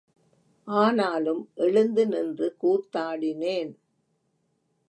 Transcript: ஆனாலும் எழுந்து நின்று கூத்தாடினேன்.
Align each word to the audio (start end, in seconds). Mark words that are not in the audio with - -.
ஆனாலும் 0.67 1.49
எழுந்து 1.55 2.07
நின்று 2.07 2.47
கூத்தாடினேன். 2.61 3.71